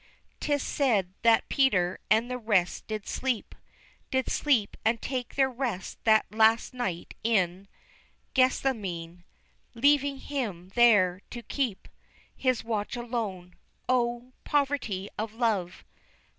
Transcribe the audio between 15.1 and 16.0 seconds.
of love!